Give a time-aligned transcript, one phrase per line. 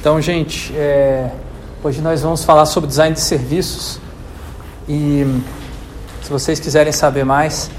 [0.00, 1.30] Então, gente, é,
[1.82, 4.00] hoje nós vamos falar sobre design de serviços.
[4.88, 5.42] E
[6.22, 7.70] se vocês quiserem saber mais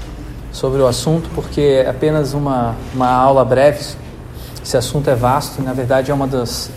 [0.50, 3.94] sobre o assunto, porque é apenas uma, uma aula breve,
[4.62, 6.70] esse assunto é vasto e na verdade é uma das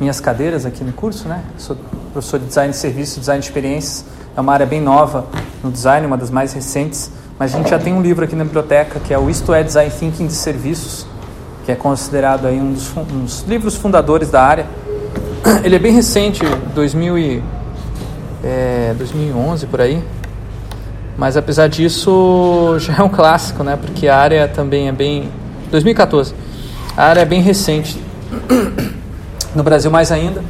[0.00, 1.42] minhas cadeiras aqui no curso, né?
[1.58, 1.76] sou
[2.12, 4.04] professor de design de serviços, design de experiências,
[4.36, 5.26] é uma área bem nova
[5.62, 8.44] no design, uma das mais recentes, mas a gente já tem um livro aqui na
[8.44, 11.06] biblioteca que é o Isto é Design Thinking de Serviços,
[11.66, 14.66] que é considerado aí um dos, um dos livros fundadores da área.
[15.64, 16.40] Ele é bem recente,
[16.72, 17.42] 2000 e,
[18.44, 20.00] é, 2011 por aí,
[21.18, 23.76] mas apesar disso já é um clássico, né?
[23.76, 25.28] Porque a área também é bem
[25.72, 26.32] 2014.
[26.96, 28.00] A área é bem recente
[29.52, 30.44] no Brasil mais ainda,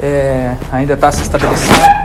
[0.00, 2.02] é, ainda está se estabelecendo.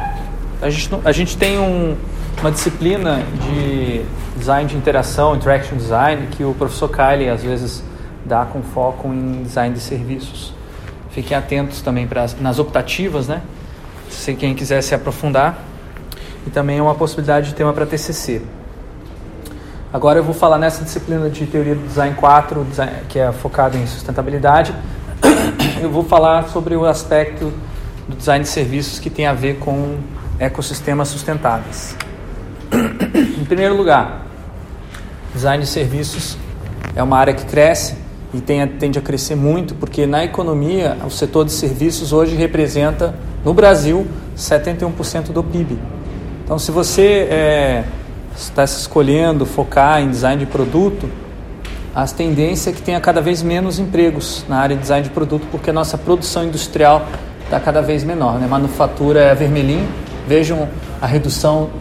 [0.61, 1.95] A gente, a gente tem um,
[2.39, 4.03] uma disciplina de
[4.37, 7.86] design de interação, interaction design, que o professor Kylie às vezes
[8.27, 10.53] dá com foco em design de serviços.
[11.11, 13.41] Fiquem atentos também para nas optativas, né?
[14.09, 15.57] Se quem quiser se aprofundar.
[16.45, 18.41] E também é uma possibilidade de tema para TCC.
[19.91, 22.67] Agora eu vou falar nessa disciplina de teoria do design 4,
[23.09, 24.75] que é focada em sustentabilidade.
[25.81, 27.53] Eu vou falar sobre o aspecto
[28.07, 29.97] do design de serviços que tem a ver com
[30.39, 31.95] ecossistemas sustentáveis.
[33.39, 34.25] em primeiro lugar,
[35.33, 36.37] design de serviços
[36.95, 37.95] é uma área que cresce
[38.37, 43.15] e tem, tende a crescer muito, porque na economia o setor de serviços hoje representa,
[43.43, 44.05] no Brasil,
[44.37, 45.77] 71% do PIB.
[46.43, 47.83] Então, se você é,
[48.37, 51.09] está escolhendo focar em design de produto,
[51.95, 55.47] a tendência é que tenha cada vez menos empregos na área de design de produto,
[55.49, 57.07] porque a nossa produção industrial
[57.43, 58.39] está cada vez menor.
[58.39, 58.45] Né?
[58.45, 59.87] Manufatura é vermelhinho,
[60.27, 60.69] vejam
[61.01, 61.71] a redução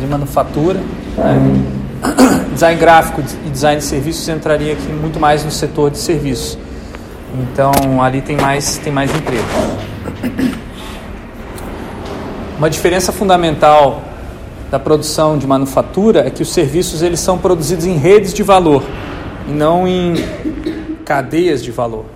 [0.00, 0.80] de manufatura.
[1.18, 1.75] Né?
[2.52, 6.58] design gráfico e design de serviços entraria aqui muito mais no setor de serviços.
[7.34, 9.44] Então ali tem mais, tem mais emprego.
[12.58, 14.00] Uma diferença fundamental
[14.70, 18.82] da produção de manufatura é que os serviços eles são produzidos em redes de valor
[19.46, 20.14] e não em
[21.04, 22.06] cadeias de valor.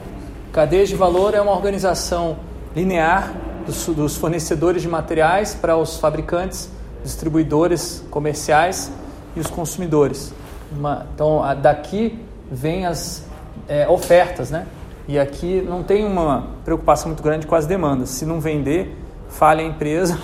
[0.53, 2.38] Cadeias de valor é uma organização
[2.75, 3.32] linear
[3.66, 6.71] dos, dos fornecedores de materiais para os fabricantes,
[7.05, 8.91] distribuidores comerciais
[9.35, 10.33] e os consumidores.
[10.73, 12.19] Uma, então, daqui
[12.51, 13.25] vem as
[13.69, 14.67] é, ofertas, né?
[15.09, 18.11] E aqui não tem uma preocupação muito grande com as demandas.
[18.11, 18.97] Se não vender,
[19.29, 20.19] falha a empresa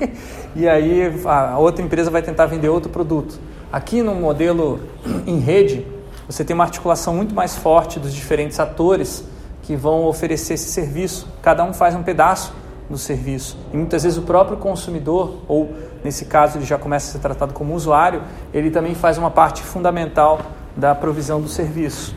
[0.54, 3.38] e aí a outra empresa vai tentar vender outro produto.
[3.72, 4.80] Aqui no modelo
[5.26, 5.86] em rede,
[6.28, 9.24] você tem uma articulação muito mais forte dos diferentes atores
[9.62, 11.28] que vão oferecer esse serviço.
[11.42, 12.52] Cada um faz um pedaço
[12.88, 13.56] do serviço.
[13.72, 15.74] E muitas vezes o próprio consumidor, ou
[16.06, 18.22] nesse caso ele já começa a ser tratado como usuário,
[18.54, 20.40] ele também faz uma parte fundamental
[20.76, 22.14] da provisão do serviço.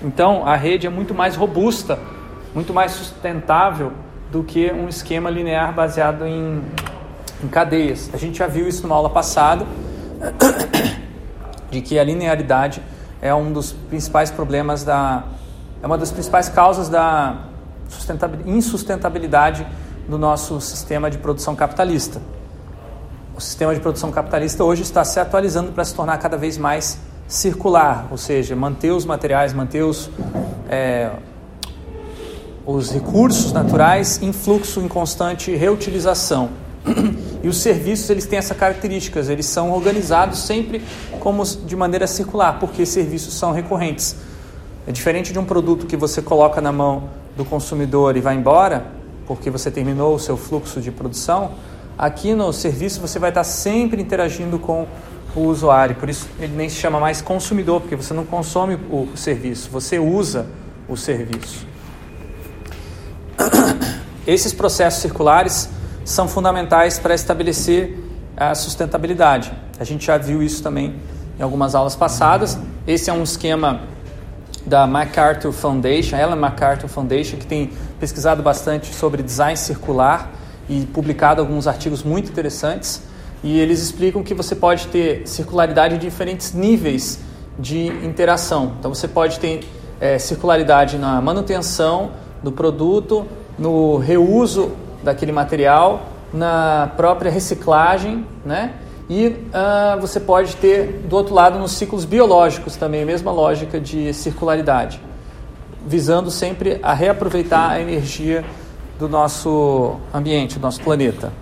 [0.00, 1.98] Então a rede é muito mais robusta,
[2.54, 3.92] muito mais sustentável
[4.30, 6.62] do que um esquema linear baseado em,
[7.42, 8.10] em cadeias.
[8.14, 9.66] A gente já viu isso numa aula passada,
[11.68, 12.80] de que a linearidade
[13.20, 15.24] é um dos principais problemas da.
[15.82, 17.38] é uma das principais causas da
[18.46, 19.66] insustentabilidade
[20.08, 22.20] do nosso sistema de produção capitalista.
[23.34, 26.98] O sistema de produção capitalista hoje está se atualizando para se tornar cada vez mais
[27.26, 30.10] circular, ou seja, manter os materiais, manter os,
[30.68, 31.10] é,
[32.66, 36.50] os recursos naturais em fluxo em constante reutilização.
[37.42, 40.80] E os serviços eles têm essa característica, eles são organizados sempre
[41.18, 44.14] como de maneira circular, porque serviços são recorrentes.
[44.86, 47.04] É diferente de um produto que você coloca na mão
[47.36, 48.86] do consumidor e vai embora,
[49.26, 51.52] porque você terminou o seu fluxo de produção,
[51.96, 54.86] aqui no serviço você vai estar sempre interagindo com
[55.34, 55.96] o usuário.
[55.96, 59.98] Por isso ele nem se chama mais consumidor, porque você não consome o serviço, você
[59.98, 60.46] usa
[60.88, 61.66] o serviço.
[64.26, 65.68] Esses processos circulares
[66.04, 67.98] são fundamentais para estabelecer
[68.36, 69.52] a sustentabilidade.
[69.78, 70.96] A gente já viu isso também
[71.38, 72.58] em algumas aulas passadas.
[72.86, 73.82] Esse é um esquema
[74.66, 80.30] da MacArthur Foundation, Ellen MacArthur Foundation, que tem pesquisado bastante sobre design circular
[80.72, 83.02] e publicado alguns artigos muito interessantes.
[83.44, 87.18] E eles explicam que você pode ter circularidade em diferentes níveis
[87.58, 88.74] de interação.
[88.78, 89.60] Então você pode ter
[90.00, 93.26] é, circularidade na manutenção do produto,
[93.58, 94.72] no reuso
[95.02, 98.74] daquele material, na própria reciclagem, né?
[99.10, 103.78] E uh, você pode ter, do outro lado, nos ciclos biológicos também, a mesma lógica
[103.78, 105.00] de circularidade,
[105.86, 108.44] visando sempre a reaproveitar a energia
[109.02, 111.32] do nosso ambiente, do nosso planeta.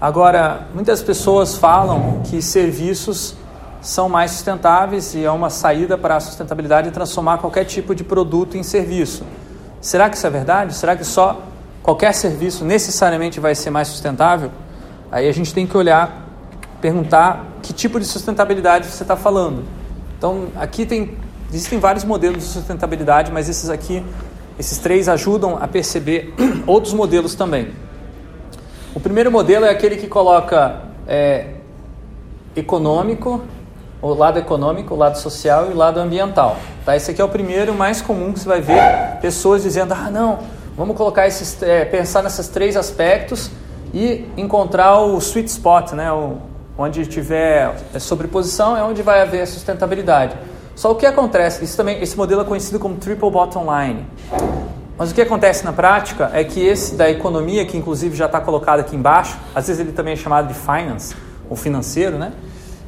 [0.00, 3.36] Agora, muitas pessoas falam que serviços
[3.82, 8.56] são mais sustentáveis e é uma saída para a sustentabilidade transformar qualquer tipo de produto
[8.56, 9.22] em serviço.
[9.82, 10.74] Será que isso é verdade?
[10.74, 11.42] Será que só
[11.82, 14.50] qualquer serviço necessariamente vai ser mais sustentável?
[15.12, 16.26] Aí a gente tem que olhar,
[16.80, 19.62] perguntar que tipo de sustentabilidade você está falando.
[20.16, 21.18] Então, aqui tem,
[21.52, 24.02] existem vários modelos de sustentabilidade, mas esses aqui,
[24.58, 26.34] esses três ajudam a perceber
[26.66, 27.68] outros modelos também.
[28.94, 31.50] O primeiro modelo é aquele que coloca é,
[32.56, 33.42] econômico,
[34.00, 36.56] o lado econômico, o lado social e o lado ambiental.
[36.84, 36.96] Tá?
[36.96, 38.80] Esse aqui é o primeiro mais comum que você vai ver
[39.20, 40.40] pessoas dizendo: ah, não,
[40.76, 43.50] vamos colocar esses, é, pensar nesses três aspectos
[43.92, 46.10] e encontrar o sweet spot, né?
[46.12, 46.38] O,
[46.76, 50.36] onde tiver sobreposição é onde vai haver sustentabilidade.
[50.78, 54.06] Só o que acontece, isso também, esse modelo é conhecido como triple bottom line.
[54.96, 58.40] Mas o que acontece na prática é que esse da economia, que inclusive já está
[58.40, 61.16] colocado aqui embaixo, às vezes ele também é chamado de finance,
[61.50, 62.32] ou financeiro, né?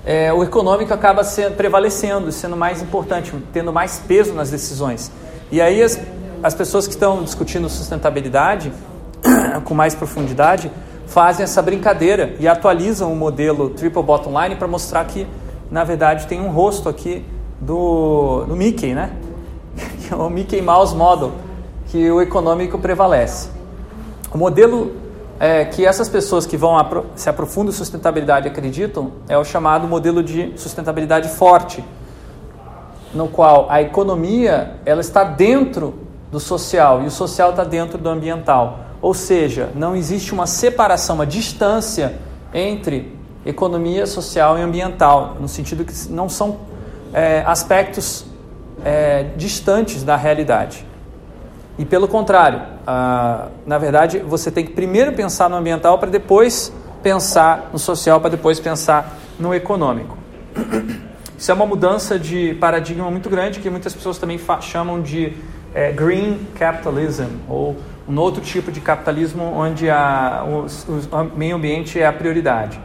[0.06, 5.10] é, o econômico acaba sendo, prevalecendo, sendo mais importante, tendo mais peso nas decisões.
[5.50, 5.98] E aí as,
[6.44, 8.72] as pessoas que estão discutindo sustentabilidade
[9.64, 10.70] com mais profundidade
[11.08, 15.26] fazem essa brincadeira e atualizam o modelo triple bottom line para mostrar que,
[15.68, 17.24] na verdade, tem um rosto aqui
[17.60, 19.12] do, do Mickey, né?
[20.10, 21.32] É o Mickey Mouse Model,
[21.86, 23.48] que o econômico prevalece.
[24.32, 24.92] O modelo
[25.38, 29.86] é, que essas pessoas que vão apro se aprofundam em sustentabilidade acreditam é o chamado
[29.86, 31.84] modelo de sustentabilidade forte,
[33.14, 35.94] no qual a economia ela está dentro
[36.30, 38.80] do social e o social está dentro do ambiental.
[39.00, 42.18] Ou seja, não existe uma separação, uma distância
[42.52, 46.58] entre economia social e ambiental, no sentido que não são
[47.12, 48.24] é, aspectos
[48.84, 50.86] é, distantes da realidade.
[51.78, 56.72] E pelo contrário, ah, na verdade, você tem que primeiro pensar no ambiental para depois
[57.02, 60.18] pensar no social, para depois pensar no econômico.
[61.38, 65.34] Isso é uma mudança de paradigma muito grande que muitas pessoas também chamam de
[65.74, 67.76] é, green capitalism ou
[68.06, 72.78] um outro tipo de capitalismo onde a, o, o meio ambiente é a prioridade.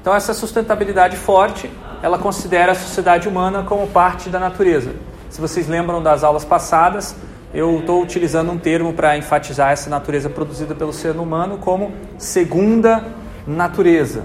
[0.00, 1.70] Então essa sustentabilidade forte,
[2.02, 4.92] ela considera a sociedade humana como parte da natureza.
[5.28, 7.14] Se vocês lembram das aulas passadas,
[7.52, 13.04] eu estou utilizando um termo para enfatizar essa natureza produzida pelo ser humano como segunda
[13.46, 14.24] natureza.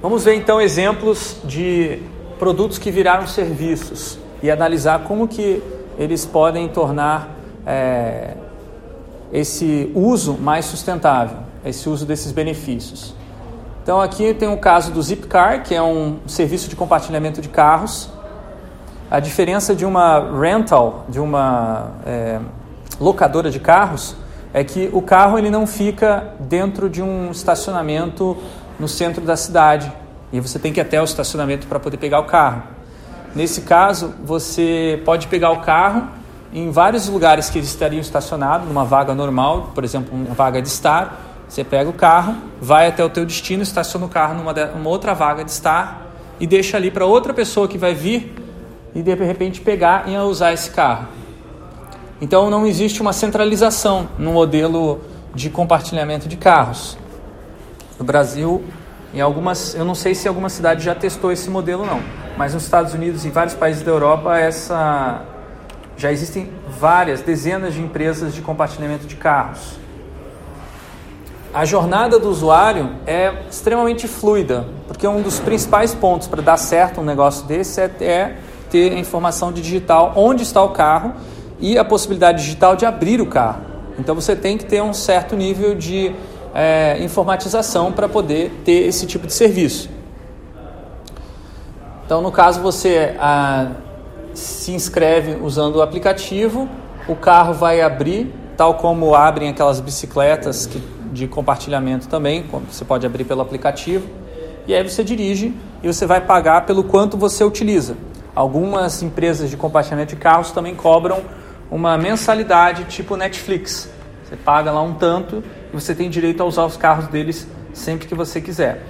[0.00, 2.00] Vamos ver então exemplos de
[2.38, 5.60] produtos que viraram serviços e analisar como que
[5.98, 7.36] eles podem tornar
[7.66, 8.34] é,
[9.32, 13.17] esse uso mais sustentável, esse uso desses benefícios.
[13.88, 18.10] Então aqui tem o caso do Zipcar, que é um serviço de compartilhamento de carros
[19.10, 22.38] a diferença de uma rental, de uma é,
[23.00, 24.14] locadora de carros,
[24.52, 28.36] é que o carro ele não fica dentro de um estacionamento
[28.78, 29.90] no centro da cidade
[30.30, 32.64] e você tem que ir até o estacionamento para poder pegar o carro.
[33.34, 36.08] Nesse caso, você pode pegar o carro
[36.52, 40.68] em vários lugares que eles estariam estacionados, numa vaga normal, por exemplo, uma vaga de
[40.68, 41.27] estar.
[41.48, 45.44] Você pega o carro, vai até o teu destino, estaciona o carro numa, outra vaga
[45.44, 46.06] de estar
[46.38, 48.34] e deixa ali para outra pessoa que vai vir
[48.94, 51.08] e de repente pegar e usar esse carro.
[52.20, 55.00] Então não existe uma centralização no modelo
[55.34, 56.98] de compartilhamento de carros.
[57.98, 58.62] No Brasil,
[59.14, 62.00] em algumas, eu não sei se alguma cidade já testou esse modelo não,
[62.36, 65.22] mas nos Estados Unidos e vários países da Europa essa
[65.96, 69.78] já existem várias dezenas de empresas de compartilhamento de carros.
[71.52, 77.00] A jornada do usuário é extremamente fluida, porque um dos principais pontos para dar certo
[77.00, 78.36] um negócio desse é, é
[78.70, 81.14] ter a informação digital onde está o carro
[81.58, 83.62] e a possibilidade digital de abrir o carro.
[83.98, 86.14] Então você tem que ter um certo nível de
[86.54, 89.88] é, informatização para poder ter esse tipo de serviço.
[92.04, 93.72] Então, no caso, você ah,
[94.32, 96.68] se inscreve usando o aplicativo,
[97.06, 103.06] o carro vai abrir, tal como abrem aquelas bicicletas que, de compartilhamento também, você pode
[103.06, 104.08] abrir pelo aplicativo,
[104.66, 107.96] e aí você dirige e você vai pagar pelo quanto você utiliza.
[108.34, 111.22] Algumas empresas de compartilhamento de carros também cobram
[111.70, 113.90] uma mensalidade tipo Netflix.
[114.24, 118.06] Você paga lá um tanto e você tem direito a usar os carros deles sempre
[118.06, 118.84] que você quiser.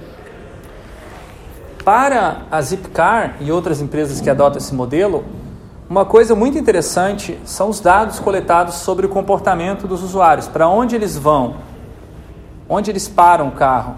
[1.83, 5.23] Para a Zipcar e outras empresas que adotam esse modelo,
[5.89, 10.95] uma coisa muito interessante são os dados coletados sobre o comportamento dos usuários, para onde
[10.95, 11.55] eles vão,
[12.69, 13.95] onde eles param o carro,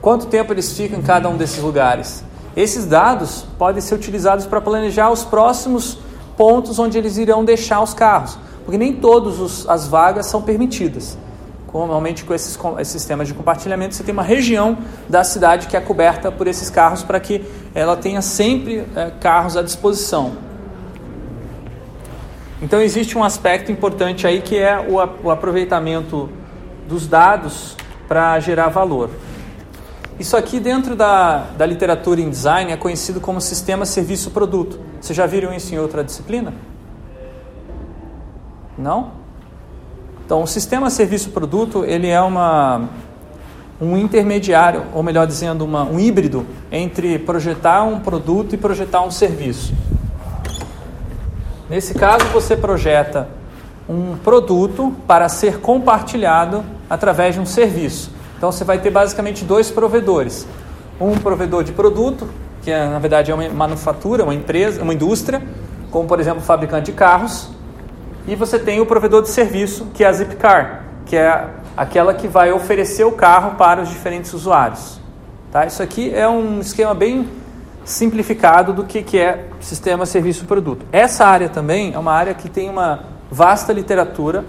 [0.00, 2.22] quanto tempo eles ficam em cada um desses lugares.
[2.56, 5.98] Esses dados podem ser utilizados para planejar os próximos
[6.36, 11.18] pontos onde eles irão deixar os carros, porque nem todas as vagas são permitidas.
[11.72, 15.76] normalmente com esses, com esses sistemas de compartilhamento, você tem uma região da cidade que
[15.76, 17.44] é coberta por esses carros para que
[17.74, 20.46] ela tenha sempre é, carros à disposição.
[22.62, 26.30] Então existe um aspecto importante aí que é o, o aproveitamento
[26.86, 27.76] dos dados
[28.08, 29.10] para gerar valor.
[30.18, 34.80] Isso aqui dentro da, da literatura em design é conhecido como sistema serviço-produto.
[35.00, 36.54] Vocês já viram isso em outra disciplina?
[38.78, 39.10] Não?
[40.24, 42.88] Então, o sistema serviço-produto ele é uma,
[43.80, 49.10] um intermediário, ou melhor dizendo, uma, um híbrido entre projetar um produto e projetar um
[49.10, 49.74] serviço.
[51.68, 53.28] Nesse caso, você projeta
[53.88, 58.10] um produto para ser compartilhado através de um serviço.
[58.36, 60.46] Então você vai ter basicamente dois provedores.
[61.00, 62.28] Um provedor de produto,
[62.62, 65.42] que é, na verdade é uma manufatura, uma empresa, uma indústria,
[65.90, 67.50] como por exemplo fabricante de carros,
[68.26, 72.26] e você tem o provedor de serviço, que é a Zipcar, que é aquela que
[72.26, 75.00] vai oferecer o carro para os diferentes usuários.
[75.52, 75.64] Tá?
[75.64, 77.28] Isso aqui é um esquema bem
[77.84, 80.84] simplificado do que, que é sistema serviço-produto.
[80.90, 84.44] Essa área também é uma área que tem uma vasta literatura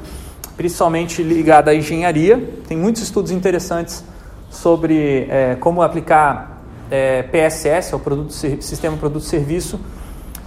[0.57, 2.43] principalmente ligada à engenharia.
[2.67, 4.03] Tem muitos estudos interessantes
[4.49, 6.61] sobre é, como aplicar
[6.91, 9.79] é, PSS, o produto, Sistema Produto Serviço,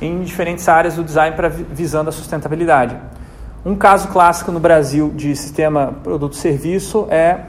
[0.01, 2.97] em diferentes áreas do design para visando a sustentabilidade.
[3.65, 7.45] Um caso clássico no Brasil de sistema produto serviço é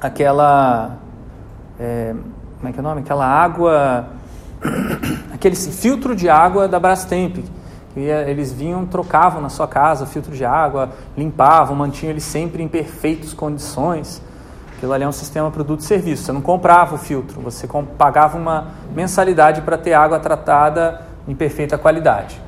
[0.00, 0.98] aquela
[1.80, 2.14] é,
[2.58, 3.00] como é que é o nome?
[3.02, 4.08] Aquela água,
[5.32, 7.38] aquele filtro de água da Brastemp,
[8.02, 13.32] eles vinham, trocavam na sua casa filtro de água, limpavam, mantinham ele sempre em perfeitas
[13.32, 14.22] condições.
[14.76, 16.24] Aquilo ali é um sistema produto e serviço.
[16.24, 21.76] Você não comprava o filtro, você pagava uma mensalidade para ter água tratada em perfeita
[21.76, 22.40] qualidade.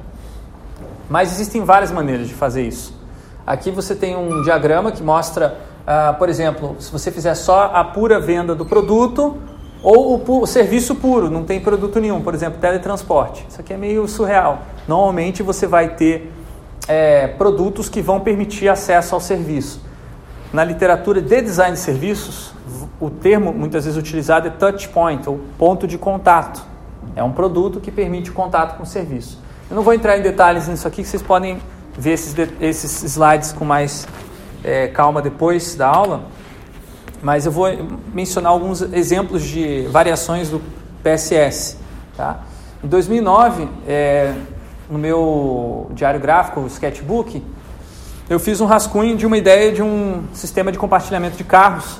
[1.08, 2.96] Mas existem várias maneiras de fazer isso.
[3.44, 7.82] Aqui você tem um diagrama que mostra, uh, por exemplo, se você fizer só a
[7.82, 9.36] pura venda do produto,
[9.82, 13.46] ou o, o, serviço puro, não tem produto nenhum, por exemplo, teletransporte.
[13.48, 14.62] Isso aqui é meio surreal.
[14.86, 16.30] Normalmente você vai ter
[16.86, 19.80] é, produtos que vão permitir acesso ao serviço.
[20.52, 22.52] Na literatura de design de serviços,
[23.00, 26.62] o termo muitas vezes utilizado é touch point, ou ponto de contato.
[27.16, 29.38] É um produto que permite o contato com o serviço.
[29.70, 31.58] Eu não vou entrar em detalhes nisso aqui, que vocês podem
[31.96, 34.06] ver esses, esses slides com mais
[34.62, 36.22] é, calma depois da aula
[37.22, 37.66] mas eu vou
[38.12, 40.60] mencionar alguns exemplos de variações do
[41.02, 41.76] PSS.
[42.16, 42.40] Tá?
[42.82, 44.34] Em 2009, é,
[44.88, 47.42] no meu diário gráfico, o sketchbook,
[48.28, 51.98] eu fiz um rascunho de uma ideia de um sistema de compartilhamento de carros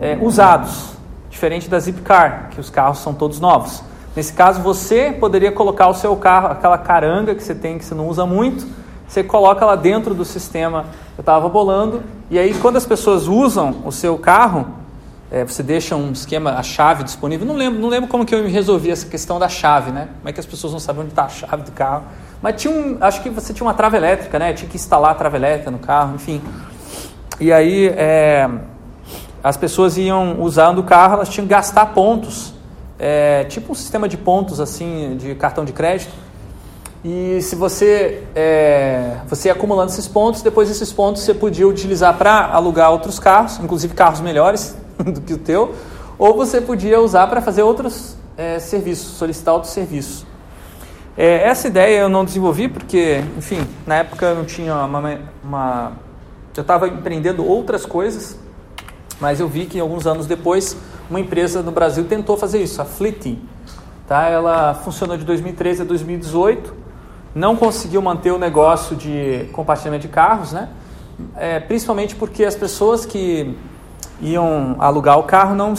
[0.00, 0.94] é, usados,
[1.28, 3.82] diferente da Zipcar, que os carros são todos novos.
[4.14, 7.94] Nesse caso, você poderia colocar o seu carro, aquela caranga que você tem que você
[7.94, 8.64] não usa muito,
[9.06, 13.82] você coloca lá dentro do sistema eu estava bolando, e aí quando as pessoas usam
[13.84, 14.66] o seu carro,
[15.30, 17.46] é, você deixa um esquema, a chave disponível.
[17.46, 20.08] Não lembro, não lembro como que eu resolvi essa questão da chave, né?
[20.18, 22.04] Como é que as pessoas não sabem onde está a chave do carro.
[22.42, 24.52] Mas tinha um, acho que você tinha uma trava elétrica, né?
[24.52, 26.42] Tinha que instalar a trava elétrica no carro, enfim.
[27.40, 28.48] E aí é,
[29.42, 32.52] as pessoas iam usando o carro, elas tinham que gastar pontos.
[32.98, 36.12] É, tipo um sistema de pontos assim de cartão de crédito
[37.04, 42.46] e se você, é, você acumulando esses pontos, depois esses pontos você podia utilizar para
[42.46, 45.74] alugar outros carros, inclusive carros melhores do que o teu,
[46.18, 50.24] ou você podia usar para fazer outros é, serviços, solicitar outros serviços.
[51.14, 55.20] É, essa ideia eu não desenvolvi porque, enfim, na época eu não tinha uma.
[55.44, 55.92] uma
[56.56, 58.38] eu estava empreendendo outras coisas,
[59.20, 60.74] mas eu vi que alguns anos depois
[61.10, 63.42] uma empresa no Brasil tentou fazer isso, a Fleeting.
[64.06, 64.28] Tá?
[64.28, 66.83] Ela funcionou de 2013 a 2018
[67.34, 70.68] não conseguiu manter o negócio de compartilhamento de carros, né?
[71.36, 73.56] É, principalmente porque as pessoas que
[74.20, 75.74] iam alugar o carro não,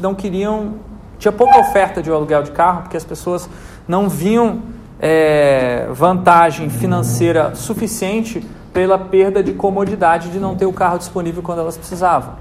[0.00, 0.74] não queriam.
[1.18, 3.48] Tinha pouca oferta de aluguel de carro, porque as pessoas
[3.86, 4.62] não viam
[5.00, 11.60] é, vantagem financeira suficiente pela perda de comodidade de não ter o carro disponível quando
[11.60, 12.34] elas precisavam.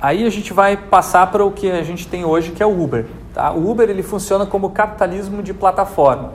[0.00, 2.82] Aí a gente vai passar para o que a gente tem hoje, que é o
[2.82, 3.06] Uber.
[3.34, 3.52] Tá?
[3.52, 6.32] O Uber ele funciona como capitalismo de plataforma.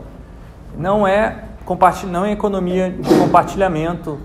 [0.77, 1.43] Não é,
[2.07, 4.17] não é economia de compartilhamento,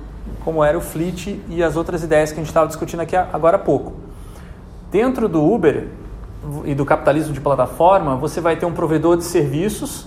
[0.45, 3.57] como era o Fleet e as outras ideias que a gente estava discutindo aqui agora
[3.57, 3.93] há pouco.
[4.91, 5.89] Dentro do Uber
[6.65, 10.07] e do capitalismo de plataforma, você vai ter um provedor de serviços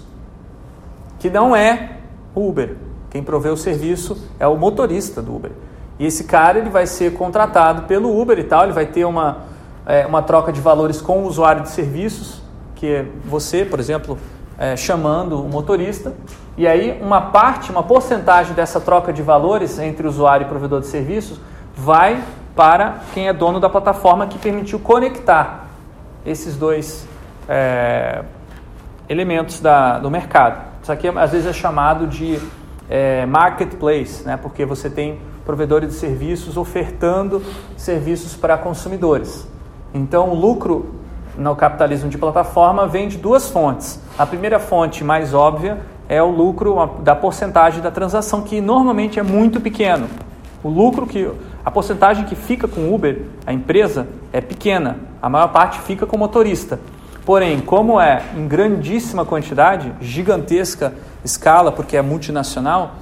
[1.19, 1.97] que não é
[2.35, 2.77] Uber.
[3.11, 5.51] Quem provê o serviço é o motorista do Uber.
[5.99, 9.39] E esse cara ele vai ser contratado pelo Uber e tal, ele vai ter uma,
[9.85, 12.41] é, uma troca de valores com o usuário de serviços
[12.81, 14.17] que você, por exemplo,
[14.57, 16.15] é, chamando o motorista,
[16.57, 20.87] e aí uma parte, uma porcentagem dessa troca de valores entre usuário e provedor de
[20.87, 21.39] serviços
[21.75, 22.23] vai
[22.55, 25.67] para quem é dono da plataforma que permitiu conectar
[26.25, 27.07] esses dois
[27.47, 28.23] é,
[29.07, 30.59] elementos da, do mercado.
[30.81, 32.39] Isso aqui às vezes é chamado de
[32.89, 34.37] é, marketplace, né?
[34.37, 37.43] porque você tem provedores de serviços ofertando
[37.77, 39.47] serviços para consumidores.
[39.93, 41.00] Então, o lucro
[41.37, 43.99] no capitalismo de plataforma vem de duas fontes.
[44.17, 49.23] A primeira fonte, mais óbvia, é o lucro da porcentagem da transação, que normalmente é
[49.23, 50.07] muito pequeno.
[50.63, 51.29] O lucro que
[51.63, 54.97] a porcentagem que fica com o Uber, a empresa, é pequena.
[55.21, 56.79] A maior parte fica com o motorista.
[57.25, 62.95] Porém, como é em grandíssima quantidade, gigantesca escala, porque é multinacional,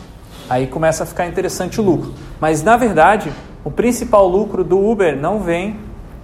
[0.50, 2.14] aí começa a ficar interessante o lucro.
[2.40, 3.32] Mas na verdade,
[3.64, 5.78] o principal lucro do Uber não vem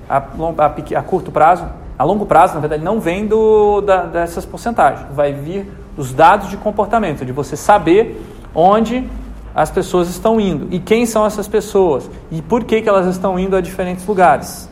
[0.10, 1.66] a, a, a curto prazo,
[1.98, 5.08] a longo prazo, na verdade, não vem do, da, dessas porcentagens.
[5.14, 8.22] Vai vir dos dados de comportamento, de você saber
[8.54, 9.08] onde
[9.54, 13.40] as pessoas estão indo e quem são essas pessoas e por que, que elas estão
[13.40, 14.70] indo a diferentes lugares.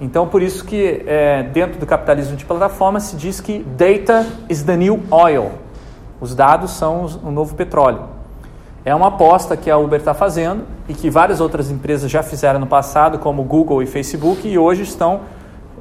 [0.00, 4.62] Então, por isso que é, dentro do capitalismo de plataforma se diz que data is
[4.62, 5.52] the new oil.
[6.20, 8.02] Os dados são o novo petróleo.
[8.84, 12.60] É uma aposta que a Uber está fazendo e que várias outras empresas já fizeram
[12.60, 15.22] no passado, como Google e Facebook, e hoje estão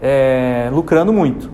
[0.01, 1.49] é, lucrando muito.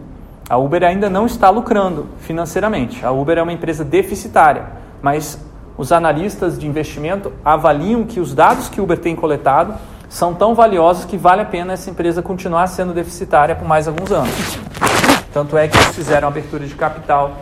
[0.49, 3.05] A Uber ainda não está lucrando financeiramente.
[3.05, 4.65] A Uber é uma empresa deficitária,
[5.01, 5.39] mas
[5.77, 9.75] os analistas de investimento avaliam que os dados que Uber tem coletado
[10.09, 14.11] são tão valiosos que vale a pena essa empresa continuar sendo deficitária por mais alguns
[14.11, 14.59] anos.
[15.33, 17.37] Tanto é que eles fizeram abertura de capital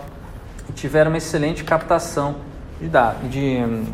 [0.70, 2.36] e tiveram uma excelente captação
[2.80, 3.86] de, dados, de hum,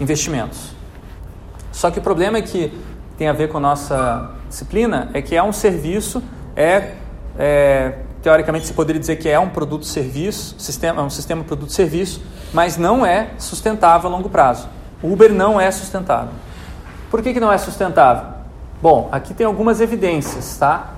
[0.00, 0.72] investimentos.
[1.70, 2.72] Só que o problema é que
[3.18, 6.22] tem a ver com a nossa disciplina é que é um serviço,
[6.56, 6.92] é,
[7.38, 12.22] é teoricamente se poderia dizer que é um produto-serviço, sistema, é um sistema produto-serviço,
[12.52, 14.68] mas não é sustentável a longo prazo.
[15.02, 16.30] O Uber não é sustentável.
[17.10, 18.34] Por que, que não é sustentável?
[18.82, 20.94] Bom, aqui tem algumas evidências, tá?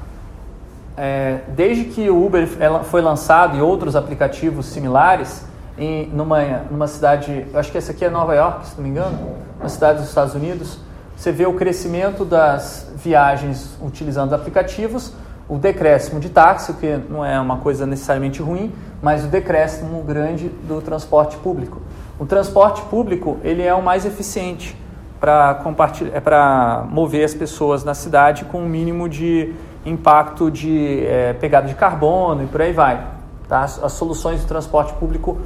[0.97, 2.49] É, desde que o Uber
[2.85, 5.45] foi lançado e outros aplicativos similares,
[5.79, 9.37] em, numa, numa cidade, acho que essa aqui é Nova York, se não me engano,
[9.61, 10.79] uma cidade dos Estados Unidos,
[11.17, 15.13] você vê o crescimento das viagens utilizando aplicativos,
[15.49, 20.49] o decréscimo de táxi, que não é uma coisa necessariamente ruim, mas o decréscimo grande
[20.49, 21.81] do transporte público.
[22.19, 24.77] O transporte público ele é o mais eficiente
[25.19, 29.55] para compartilhar, é para mover as pessoas na cidade com o um mínimo de
[29.87, 33.05] impacto de é, pegada de carbono e por aí vai.
[33.49, 33.63] Tá?
[33.63, 35.39] As, as, soluções de transporte público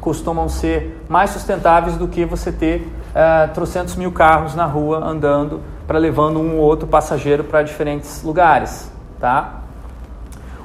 [0.00, 5.60] costumam ser mais sustentáveis do que você ter é, trocentos mil carros na rua andando
[5.86, 8.95] para levando um ou outro passageiro para diferentes lugares.
[9.18, 9.62] Tá?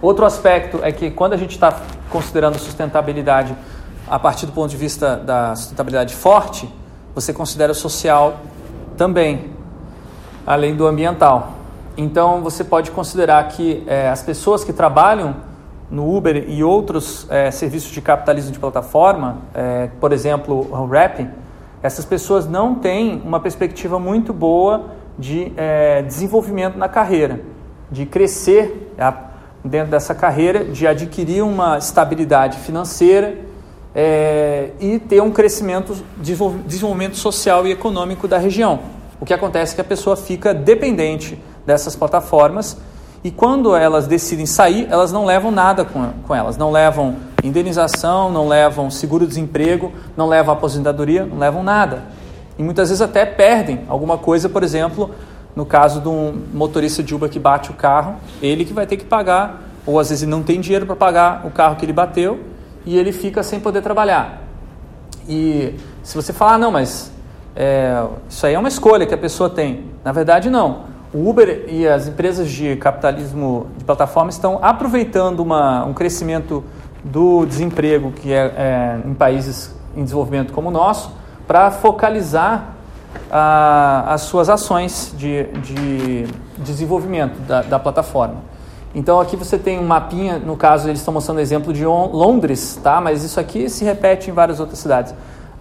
[0.02, 3.56] Outro aspecto é que quando a gente está considerando sustentabilidade
[4.08, 6.68] a partir do ponto de vista da sustentabilidade forte,
[7.16, 8.40] você considera o social
[8.98, 9.52] também,
[10.46, 11.54] além do ambiental.
[11.96, 15.36] Então você pode considerar que é, as pessoas que trabalham
[15.90, 21.28] no Uber e outros é, serviços de capitalismo de plataforma, é, por exemplo, o Rap,
[21.84, 24.86] essas pessoas não têm uma perspectiva muito boa
[25.20, 27.42] de é, desenvolvimento na carreira,
[27.92, 28.94] de crescer
[29.64, 33.38] dentro dessa carreira, de adquirir uma estabilidade financeira
[33.94, 38.80] é, e ter um crescimento, desenvolvimento social e econômico da região.
[39.20, 42.78] O que acontece é que a pessoa fica dependente dessas plataformas
[43.24, 48.32] e quando elas decidem sair, elas não levam nada com, com elas, não levam indenização,
[48.32, 52.04] não levam seguro-desemprego, não levam aposentadoria, não levam nada.
[52.58, 55.12] E muitas vezes até perdem alguma coisa, por exemplo,
[55.56, 58.98] no caso de um motorista de Uber que bate o carro, ele que vai ter
[58.98, 62.40] que pagar, ou às vezes não tem dinheiro para pagar o carro que ele bateu
[62.86, 64.42] e ele fica sem poder trabalhar.
[65.28, 67.12] E se você falar, ah, não, mas
[67.56, 69.86] é, isso aí é uma escolha que a pessoa tem.
[70.04, 70.92] Na verdade, não.
[71.14, 76.64] O Uber e as empresas de capitalismo de plataforma estão aproveitando uma, um crescimento
[77.04, 81.12] do desemprego que é, é em países em desenvolvimento como o nosso
[81.46, 82.76] para focalizar
[83.30, 88.38] a, as suas ações de, de desenvolvimento da, da, plataforma.
[88.94, 93.00] Então aqui você tem um mapinha, no caso eles estão mostrando exemplo de Londres, tá?
[93.00, 95.14] mas isso aqui se repete em várias outras cidades.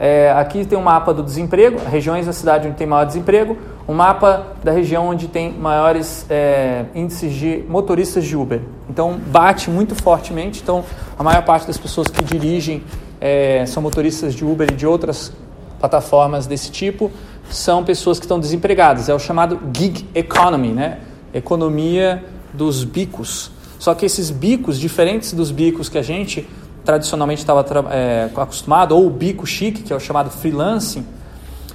[0.02, 3.92] É, aqui tem um mapa do desemprego, regiões da cidade onde tem maior desemprego, um
[3.92, 8.62] mapa da região onde tem maiores é, índices de motoristas de Uber.
[8.88, 10.62] Então bate muito fortemente.
[10.62, 10.82] Então
[11.18, 12.82] a maior parte das pessoas que dirigem
[13.20, 15.32] é, são motoristas de Uber e de outras
[15.78, 17.10] plataformas desse tipo
[17.50, 19.08] são pessoas que estão desempregadas.
[19.08, 21.00] É o chamado gig economy, né?
[21.34, 23.50] Economia dos bicos.
[23.78, 26.48] Só que esses bicos, diferentes dos bicos que a gente
[26.84, 31.06] tradicionalmente estava é, acostumado, ou o bico chique, que é o chamado freelancing,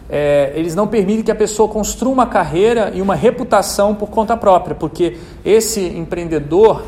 [0.09, 4.37] é, eles não permitem que a pessoa construa uma carreira e uma reputação por conta
[4.37, 6.83] própria, porque esse empreendedor,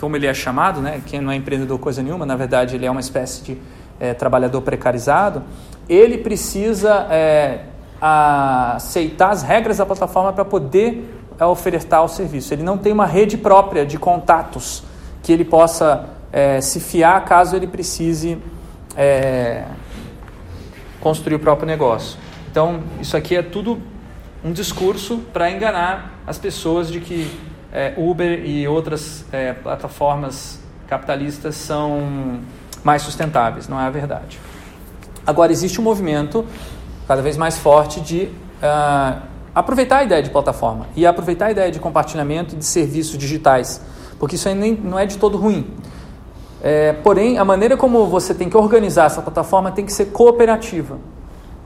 [0.00, 2.90] como ele é chamado, né, que não é empreendedor coisa nenhuma, na verdade ele é
[2.90, 3.58] uma espécie de
[4.00, 5.42] é, trabalhador precarizado,
[5.88, 7.06] ele precisa
[8.00, 12.52] é, aceitar as regras da plataforma para poder é, ofertar o serviço.
[12.52, 14.82] Ele não tem uma rede própria de contatos
[15.22, 18.38] que ele possa é, se fiar caso ele precise
[18.96, 19.64] é,
[21.00, 22.18] construir o próprio negócio.
[22.50, 23.80] Então, isso aqui é tudo
[24.44, 27.30] um discurso para enganar as pessoas de que
[27.72, 30.58] é, Uber e outras é, plataformas
[30.88, 32.40] capitalistas são
[32.82, 33.68] mais sustentáveis.
[33.68, 34.38] Não é a verdade.
[35.26, 36.46] Agora, existe um movimento
[37.08, 38.24] cada vez mais forte de
[38.62, 39.22] uh,
[39.54, 43.80] aproveitar a ideia de plataforma e aproveitar a ideia de compartilhamento de serviços digitais,
[44.18, 45.74] porque isso aí nem, não é de todo ruim.
[46.62, 50.98] É, porém, a maneira como você tem que organizar essa plataforma tem que ser cooperativa.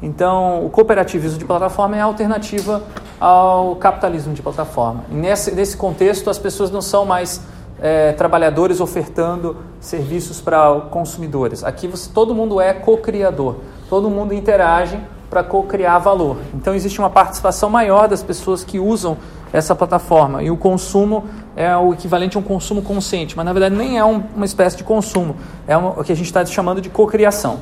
[0.01, 2.83] Então, o cooperativismo de plataforma é a alternativa
[3.19, 5.05] ao capitalismo de plataforma.
[5.11, 7.41] E nesse, nesse contexto, as pessoas não são mais
[7.81, 11.65] é, trabalhadores ofertando serviços para consumidores.
[11.65, 13.57] Aqui você, todo mundo é co-criador,
[13.89, 15.01] todo mundo interage
[15.33, 16.37] para co-criar valor.
[16.53, 19.17] Então, existe uma participação maior das pessoas que usam
[19.51, 20.43] essa plataforma.
[20.43, 21.25] E o consumo
[21.57, 24.77] é o equivalente a um consumo consciente, mas na verdade nem é um, uma espécie
[24.77, 27.61] de consumo, é o que a gente está chamando de cocriação.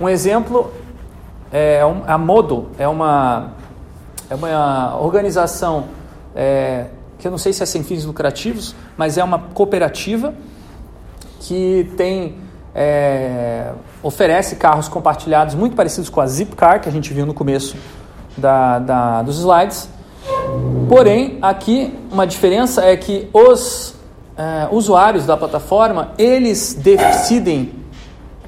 [0.00, 0.72] Um exemplo
[1.50, 3.52] é um, a Modo é uma,
[4.30, 5.88] é uma organização
[6.34, 6.86] é,
[7.18, 10.32] que eu não sei se é sem fins lucrativos, mas é uma cooperativa
[11.40, 12.38] que tem
[12.74, 13.72] é,
[14.02, 17.76] oferece carros compartilhados muito parecidos com a Zipcar que a gente viu no começo
[18.36, 19.88] da, da, dos slides.
[20.88, 23.94] Porém, aqui uma diferença é que os
[24.36, 27.72] é, usuários da plataforma eles decidem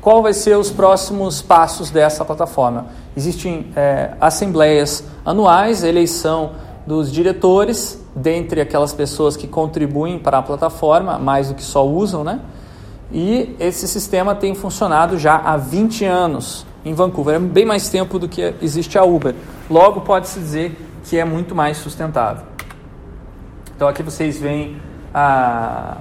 [0.01, 2.89] qual vai ser os próximos passos dessa plataforma.
[3.17, 6.53] Existem é, assembleias anuais, eleição
[6.87, 12.23] dos diretores, dentre aquelas pessoas que contribuem para a plataforma, mais do que só usam,
[12.23, 12.41] né?
[13.17, 18.19] E esse sistema tem funcionado já há 20 anos em Vancouver, é bem mais tempo
[18.19, 19.37] do que existe a Uber.
[19.71, 22.45] Logo, pode-se dizer que é muito mais sustentável.
[23.77, 24.83] Então, aqui vocês veem
[25.15, 25.99] a,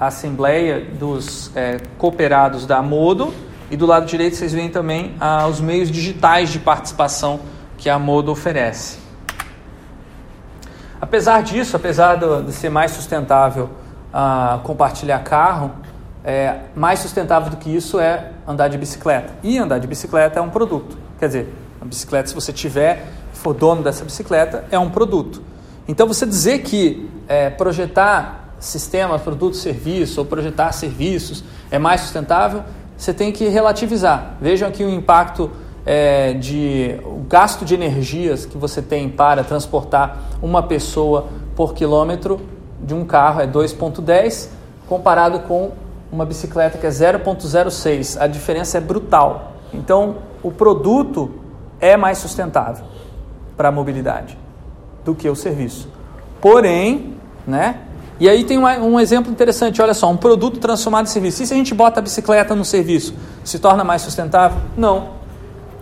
[0.00, 3.32] a assembleia dos é, cooperados da Modo
[3.70, 7.38] e do lado direito vocês veem também ah, os meios digitais de participação
[7.76, 8.98] que a Modo oferece.
[11.00, 13.70] Apesar disso, apesar do, de ser mais sustentável
[14.12, 15.70] ah, compartilhar carro,
[16.28, 19.32] é, mais sustentável do que isso é andar de bicicleta.
[19.42, 20.98] E andar de bicicleta é um produto.
[21.18, 25.42] Quer dizer, a bicicleta, se você tiver, for dono dessa bicicleta, é um produto.
[25.88, 32.62] Então, você dizer que é, projetar sistemas, produtos, serviços ou projetar serviços é mais sustentável,
[32.94, 34.34] você tem que relativizar.
[34.38, 35.50] Vejam aqui o impacto
[35.86, 42.38] é, de o gasto de energias que você tem para transportar uma pessoa por quilômetro
[42.82, 44.50] de um carro é 2,10
[44.86, 45.72] comparado com
[46.10, 48.20] uma bicicleta que é 0,06.
[48.20, 49.52] A diferença é brutal.
[49.72, 51.30] Então, o produto
[51.80, 52.84] é mais sustentável
[53.56, 54.38] para a mobilidade
[55.04, 55.88] do que o serviço.
[56.40, 57.14] Porém,
[57.46, 57.80] né,
[58.20, 61.42] e aí tem um, um, exemplo interessante, olha só, um produto transformado em serviço.
[61.42, 64.58] E se a gente bota a bicicleta no serviço, se torna mais sustentável?
[64.76, 65.18] Não.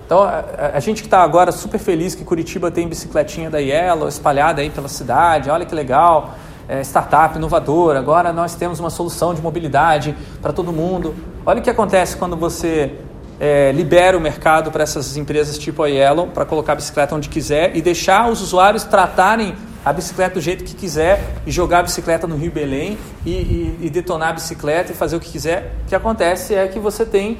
[0.04, 4.06] Então, a, a gente que está agora super feliz que Curitiba tem bicicletinha da Yellow
[4.06, 6.34] espalhada aí pela cidade, olha que legal,
[6.68, 11.14] é, startup inovadora, agora nós temos uma solução de mobilidade para todo mundo.
[11.44, 12.98] Olha o que acontece quando você
[13.38, 17.28] é, libera o mercado para essas empresas tipo a Yellow, para colocar a bicicleta onde
[17.28, 21.82] quiser e deixar os usuários tratarem a bicicleta do jeito que quiser e jogar a
[21.84, 25.76] bicicleta no Rio Belém e, e, e, detonar a bicicleta e fazer o que quiser.
[25.84, 27.38] O que acontece é que você tem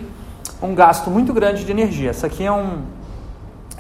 [0.63, 2.13] um gasto muito grande de energia.
[2.13, 2.83] Isso aqui é um,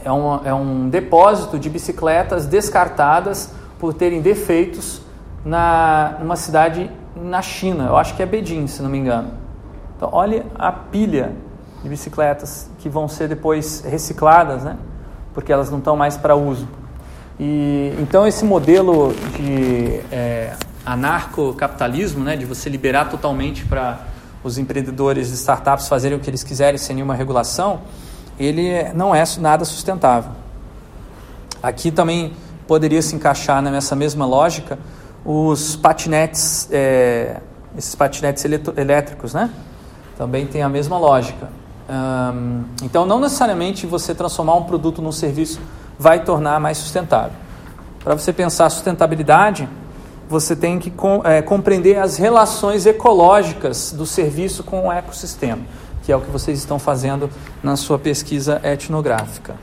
[0.04, 5.05] é um, é um depósito de bicicletas descartadas por terem defeitos
[5.46, 7.84] na numa cidade na China.
[7.84, 9.30] Eu acho que é Beijing, se não me engano.
[9.96, 11.32] Então, olha a pilha
[11.82, 14.76] de bicicletas que vão ser depois recicladas, né?
[15.32, 16.68] Porque elas não estão mais para uso.
[17.38, 20.54] E, então esse modelo de é,
[20.84, 24.00] anarcocapitalismo, né, de você liberar totalmente para
[24.42, 27.82] os empreendedores e startups fazerem o que eles quiserem sem nenhuma regulação,
[28.38, 30.32] ele não é nada sustentável.
[31.62, 32.32] Aqui também
[32.66, 34.78] poderia se encaixar nessa mesma lógica
[35.26, 37.40] os patinetes, é,
[37.76, 39.50] esses patinetes elétricos, né?
[40.16, 41.48] Também tem a mesma lógica.
[42.82, 45.60] Então, não necessariamente você transformar um produto num serviço
[45.98, 47.32] vai tornar mais sustentável.
[48.02, 49.68] Para você pensar sustentabilidade,
[50.28, 55.62] você tem que com, é, compreender as relações ecológicas do serviço com o ecossistema,
[56.02, 57.30] que é o que vocês estão fazendo
[57.62, 59.54] na sua pesquisa etnográfica.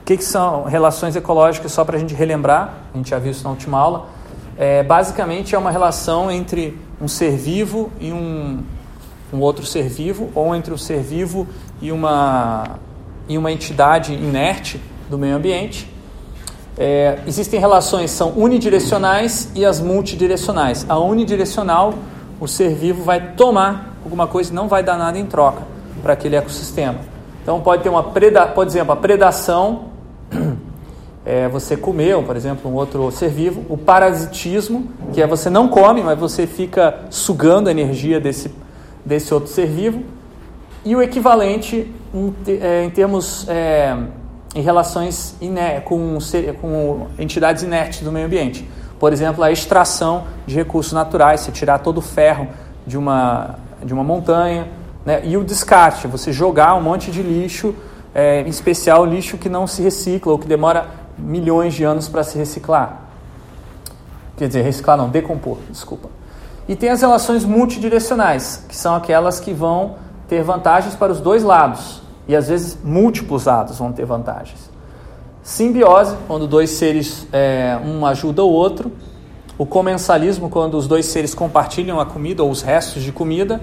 [0.00, 3.30] O que, que são relações ecológicas, só para a gente relembrar, a gente já viu
[3.30, 4.06] isso na última aula.
[4.56, 8.62] É, basicamente é uma relação entre um ser vivo e um,
[9.32, 11.46] um outro ser vivo, ou entre um ser vivo
[11.80, 12.78] e uma,
[13.28, 15.88] e uma entidade inerte do meio ambiente.
[16.78, 20.86] É, existem relações são unidirecionais e as multidirecionais.
[20.88, 21.94] A unidirecional,
[22.40, 25.62] o ser vivo vai tomar alguma coisa e não vai dar nada em troca
[26.02, 26.98] para aquele ecossistema.
[27.42, 29.89] Então pode ter uma preda, por exemplo, a predação,
[31.24, 33.64] é, você comeu, por exemplo, um outro ser vivo.
[33.68, 38.50] O parasitismo, que é você não come, mas você fica sugando a energia desse,
[39.04, 40.02] desse outro ser vivo.
[40.84, 43.96] E o equivalente em, é, em termos é,
[44.54, 45.36] em relações
[45.84, 46.18] com,
[46.60, 48.68] com entidades inertes do meio ambiente.
[48.98, 52.48] Por exemplo, a extração de recursos naturais, você tirar todo o ferro
[52.86, 54.68] de uma, de uma montanha,
[55.04, 55.22] né?
[55.24, 57.74] e o descarte, você jogar um monte de lixo,
[58.14, 62.24] é, em especial lixo que não se recicla ou que demora milhões de anos para
[62.24, 63.02] se reciclar.
[64.36, 66.08] Quer dizer, reciclar não, decompor, desculpa.
[66.68, 69.96] E tem as relações multidirecionais, que são aquelas que vão
[70.28, 72.00] ter vantagens para os dois lados.
[72.28, 74.70] E às vezes múltiplos lados vão ter vantagens.
[75.42, 78.92] Simbiose, quando dois seres, é, um ajuda o outro.
[79.58, 83.60] O comensalismo, quando os dois seres compartilham a comida ou os restos de comida.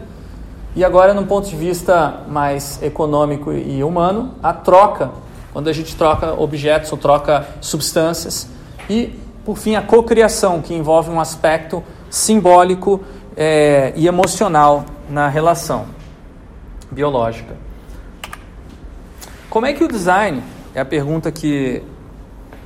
[0.76, 5.12] E agora, num ponto de vista mais econômico e humano, a troca,
[5.58, 8.48] quando a gente troca objetos ou troca substâncias.
[8.88, 13.04] E, por fim, a cocriação, que envolve um aspecto simbólico
[13.36, 15.88] é, e emocional na relação
[16.91, 17.56] biológica.
[19.50, 20.43] Como é que o design,
[20.76, 21.82] é a pergunta que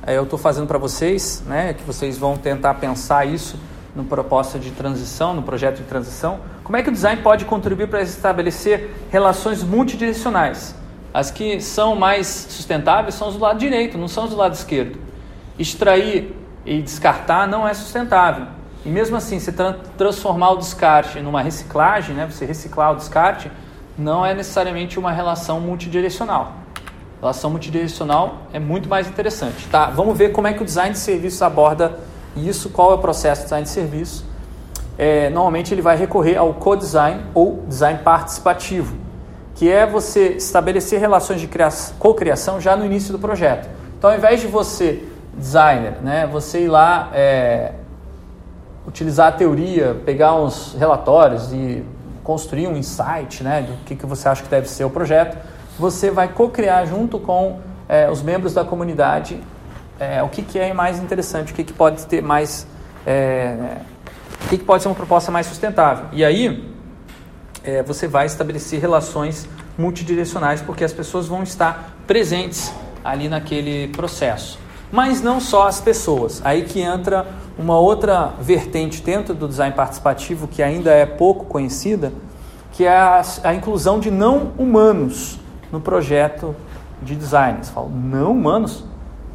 [0.06, 3.58] é, eu estou fazendo para vocês, né, que vocês vão tentar pensar isso
[3.96, 7.88] no proposta de transição, no projeto de transição, como é que o design pode contribuir
[7.88, 10.81] para estabelecer relações multidirecionais?
[11.12, 14.54] As que são mais sustentáveis são os do lado direito, não são os do lado
[14.54, 14.98] esquerdo.
[15.58, 18.46] Extrair e descartar não é sustentável.
[18.84, 23.50] E mesmo assim, se tra transformar o descarte numa reciclagem, né, você reciclar o descarte,
[23.96, 26.54] não é necessariamente uma relação multidirecional.
[27.20, 29.68] Relação multidirecional é muito mais interessante.
[29.68, 31.98] Tá, vamos ver como é que o design de serviços aborda
[32.34, 34.24] isso, qual é o processo de design de serviço.
[34.98, 38.96] É, normalmente ele vai recorrer ao co-design ou design participativo,
[39.62, 41.48] que é você estabelecer relações de
[41.96, 43.70] co-criação já no início do projeto.
[43.96, 45.04] Então, ao invés de você,
[45.36, 47.70] designer, né, você ir lá é,
[48.84, 51.84] utilizar a teoria, pegar uns relatórios e
[52.24, 55.38] construir um insight né, do que, que você acha que deve ser o projeto,
[55.78, 59.40] você vai co-criar junto com é, os membros da comunidade
[60.00, 62.66] é, o que, que é mais interessante, o que, que pode ter mais.
[63.06, 63.76] É,
[64.44, 66.06] o que, que pode ser uma proposta mais sustentável.
[66.10, 66.71] E aí
[67.64, 69.48] é, você vai estabelecer relações
[69.78, 72.72] multidirecionais, porque as pessoas vão estar presentes
[73.04, 74.58] ali naquele processo.
[74.90, 76.42] Mas não só as pessoas.
[76.44, 77.26] Aí que entra
[77.58, 82.12] uma outra vertente dentro do design participativo que ainda é pouco conhecida,
[82.72, 85.38] que é a, a inclusão de não humanos
[85.70, 86.54] no projeto
[87.00, 87.58] de design.
[87.62, 88.84] Você fala, não humanos?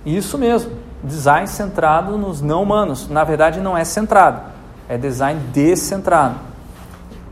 [0.06, 0.72] Isso mesmo,
[1.04, 3.10] design centrado nos não humanos.
[3.10, 4.42] Na verdade, não é centrado,
[4.88, 6.47] é design descentrado.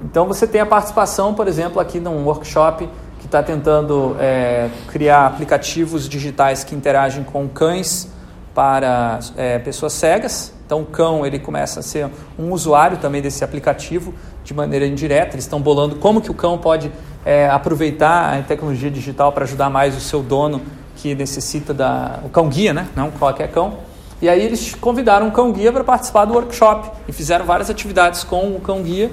[0.03, 5.25] Então, você tem a participação, por exemplo, aqui num workshop que está tentando é, criar
[5.25, 8.09] aplicativos digitais que interagem com cães
[8.53, 10.53] para é, pessoas cegas.
[10.65, 15.35] Então, o cão ele começa a ser um usuário também desse aplicativo de maneira indireta.
[15.35, 16.91] Eles estão bolando como que o cão pode
[17.25, 20.61] é, aproveitar a tecnologia digital para ajudar mais o seu dono
[20.95, 22.87] que necessita da o cão guia, né?
[22.95, 23.79] Não qualquer cão.
[24.21, 28.23] E aí eles convidaram um cão guia para participar do workshop e fizeram várias atividades
[28.23, 29.11] com o cão guia,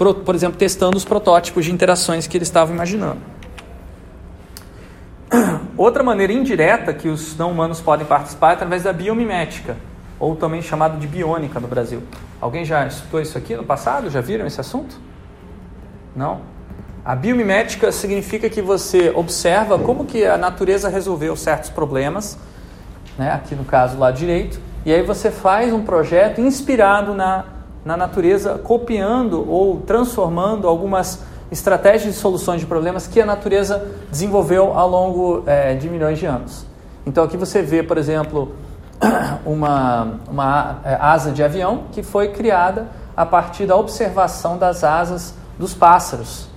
[0.00, 3.20] por, exemplo, testando os protótipos de interações que eles estavam imaginando.
[5.76, 9.76] Outra maneira indireta que os não humanos podem participar é através da biomimética,
[10.18, 12.02] ou também chamado de biônica no Brasil.
[12.40, 14.08] Alguém já estudou isso aqui no passado?
[14.08, 14.98] Já viram esse assunto?
[16.16, 16.40] Não?
[17.04, 22.38] A biomimética significa que você observa como que a natureza resolveu certos problemas,
[23.18, 23.32] né?
[23.32, 27.44] aqui no caso lá direito, e aí você faz um projeto inspirado na,
[27.84, 34.72] na natureza, copiando ou transformando algumas estratégias de soluções de problemas que a natureza desenvolveu
[34.72, 36.64] ao longo é, de milhões de anos.
[37.04, 38.52] Então aqui você vê, por exemplo,
[39.44, 45.34] uma, uma é, asa de avião que foi criada a partir da observação das asas
[45.58, 46.48] dos pássaros.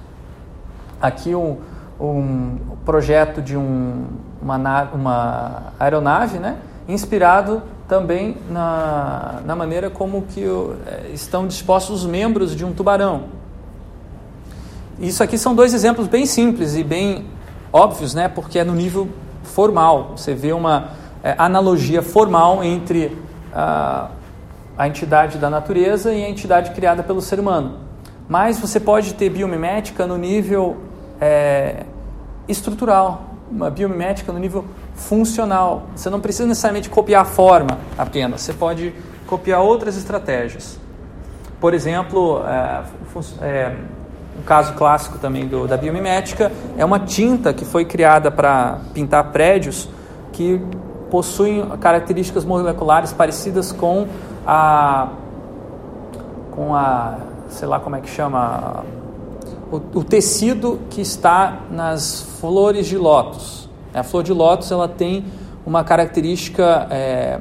[1.02, 1.58] Aqui um,
[2.00, 4.06] um projeto de um,
[4.42, 6.58] uma, uma aeronave né,
[6.88, 13.26] inspirado também na, na maneira como que é, estão dispostos os membros de um tubarão.
[15.00, 17.26] Isso aqui são dois exemplos bem simples e bem
[17.72, 18.28] óbvios, né?
[18.28, 19.10] Porque é no nível
[19.44, 20.14] formal.
[20.16, 20.92] Você vê uma
[21.24, 23.18] é, analogia formal entre
[23.54, 24.10] a,
[24.78, 27.80] a entidade da natureza e a entidade criada pelo ser humano.
[28.28, 30.78] Mas você pode ter biomimética no nível
[31.20, 31.84] é,
[32.48, 35.84] estrutural, uma biomimética no nível funcional.
[35.96, 38.94] Você não precisa necessariamente copiar a forma apenas, você pode
[39.28, 40.78] copiar outras estratégias.
[41.60, 42.84] Por exemplo, é,
[43.42, 43.76] é,
[44.38, 49.32] um caso clássico também do, da biomimética é uma tinta que foi criada para pintar
[49.32, 49.88] prédios
[50.32, 50.62] que
[51.10, 54.08] possuem características moleculares parecidas com
[54.46, 55.10] a
[56.52, 57.18] com a
[57.50, 58.84] sei lá como é que chama
[59.72, 63.70] o, o tecido que está nas flores de lótus.
[63.94, 65.26] A flor de lótus ela tem
[65.66, 67.40] uma característica é,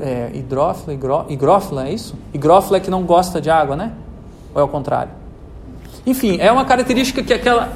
[0.00, 0.94] é, hidrófila,
[1.28, 2.14] higrófila, é isso?
[2.32, 3.92] Higrófila é que não gosta de água, né?
[4.54, 5.10] Ou é o contrário?
[6.06, 7.72] Enfim, é uma característica que aquela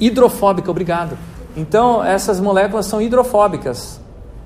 [0.00, 1.16] hidrofóbica, obrigado.
[1.56, 4.00] Então, essas moléculas são hidrofóbicas.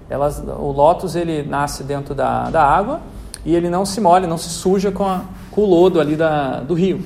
[0.08, 3.00] Elas, o lótus ele nasce dentro da, da água
[3.44, 6.60] e ele não se molha, não se suja com, a, com o lodo ali da,
[6.60, 7.02] do rio.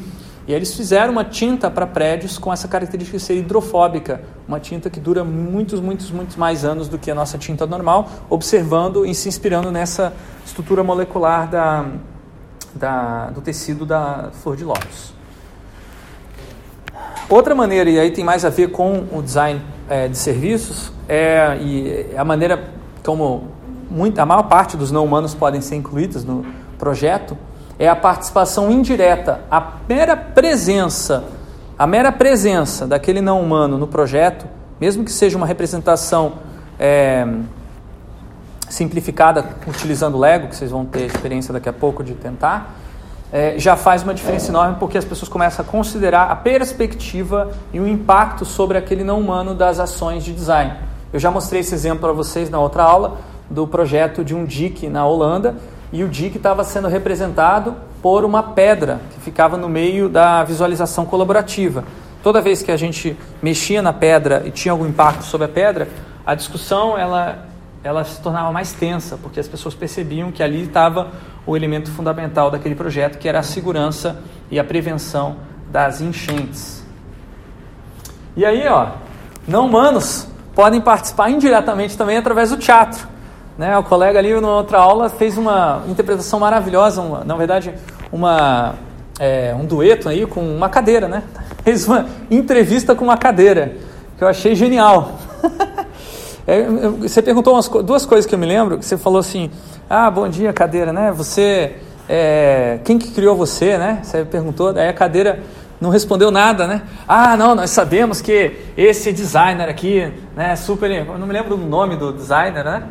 [0.47, 4.89] E eles fizeram uma tinta para prédios com essa característica de ser hidrofóbica, uma tinta
[4.89, 9.13] que dura muitos, muitos, muitos mais anos do que a nossa tinta normal, observando e
[9.13, 10.13] se inspirando nessa
[10.45, 11.87] estrutura molecular da,
[12.75, 15.13] da, do tecido da flor de lótus.
[17.29, 21.59] Outra maneira, e aí tem mais a ver com o design é, de serviços, é
[21.61, 22.71] e a maneira
[23.05, 23.49] como
[23.91, 26.47] muito, a maior parte dos não humanos podem ser incluídos no
[26.79, 27.37] projeto,
[27.79, 31.25] é a participação indireta, a mera presença,
[31.79, 34.47] a mera presença daquele não humano no projeto,
[34.81, 36.35] mesmo que seja uma representação
[36.79, 37.27] é,
[38.69, 42.75] simplificada utilizando Lego, que vocês vão ter experiência daqui a pouco de tentar,
[43.33, 47.81] é, já faz uma diferença enorme porque as pessoas começam a considerar a perspectiva e
[47.81, 50.75] o impacto sobre aquele não humano das ações de design.
[51.12, 53.19] Eu já mostrei esse exemplo para vocês na outra aula
[53.51, 55.57] do projeto de um dique na Holanda,
[55.92, 61.05] e o Dick estava sendo representado por uma pedra que ficava no meio da visualização
[61.05, 61.85] colaborativa.
[62.22, 65.88] Toda vez que a gente mexia na pedra e tinha algum impacto sobre a pedra,
[66.25, 67.46] a discussão ela,
[67.85, 71.12] ela se tornava mais tensa, porque as pessoas percebiam que ali estava
[71.46, 74.20] o elemento fundamental daquele projeto, que era a segurança
[74.51, 75.37] e a prevenção
[75.70, 76.85] das enchentes.
[78.37, 78.88] E aí, ó,
[79.46, 83.07] não humanos podem participar indiretamente também através do teatro.
[83.59, 83.77] Né?
[83.79, 87.75] O colega ali, na outra aula, fez uma interpretação maravilhosa, uma, na verdade,
[88.12, 88.75] uma,
[89.19, 91.23] é, um dueto aí com uma cadeira, né?
[91.64, 93.73] Fez uma entrevista com uma cadeira,
[94.16, 95.19] que eu achei genial.
[96.47, 96.64] é,
[97.01, 99.51] você perguntou umas, duas coisas que eu me lembro, que você falou assim,
[99.90, 101.11] ah, bom dia, cadeira, né?
[101.12, 101.77] Você,
[102.09, 104.01] é, quem que criou você, né?
[104.03, 105.40] Você perguntou, aí a cadeira
[105.81, 106.83] não respondeu nada, né?
[107.09, 111.66] Ah, não, nós sabemos que esse designer aqui, né, super, eu não me lembro do
[111.66, 112.83] nome do designer, né?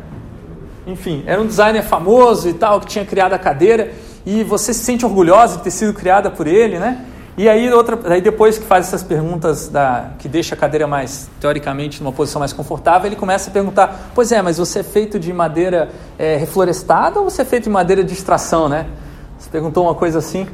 [0.86, 3.92] Enfim, era um designer famoso e tal, que tinha criado a cadeira,
[4.24, 7.04] e você se sente orgulhosa de ter sido criada por ele, né?
[7.36, 11.28] E aí, outra, aí depois que faz essas perguntas da, que deixa a cadeira mais,
[11.38, 15.18] teoricamente, numa posição mais confortável, ele começa a perguntar, pois é, mas você é feito
[15.18, 18.86] de madeira é, reflorestada ou você é feito de madeira de extração, né?
[19.38, 20.46] Você perguntou uma coisa assim,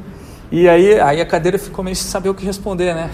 [0.51, 3.09] e aí, aí a cadeira ficou meio sem saber o que responder, né?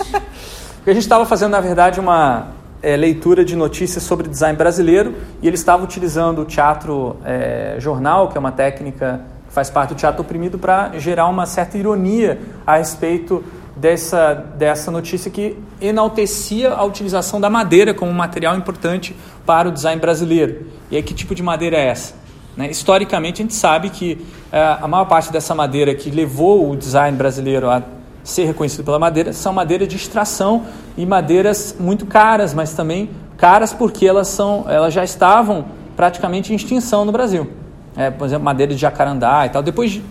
[0.76, 2.48] Porque a gente estava fazendo, na verdade, uma,
[2.82, 8.28] é, leitura de notícias sobre design brasileiro e ele estava utilizando o teatro é, jornal,
[8.28, 12.38] que é uma técnica que faz parte do teatro oprimido, para gerar uma certa ironia
[12.66, 13.42] a respeito
[13.74, 19.72] dessa, dessa notícia que enaltecia a utilização da madeira como um material importante para o
[19.72, 20.66] design brasileiro.
[20.90, 22.14] E aí, que tipo de madeira é essa?
[22.56, 22.70] Né?
[22.70, 27.16] Historicamente, a gente sabe que é, a maior parte dessa madeira que levou o design
[27.16, 27.82] brasileiro a
[28.28, 33.72] ser reconhecido pela madeira são madeiras de extração e madeiras muito caras, mas também caras
[33.72, 35.64] porque elas, são, elas já estavam
[35.96, 37.50] praticamente em extinção no Brasil.
[37.96, 39.60] É, por exemplo, madeira de jacarandá e tal.
[39.60, 40.02] Depois de,